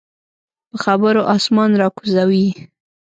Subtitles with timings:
[0.69, 2.47] په خبرو اسمان راکوزوي.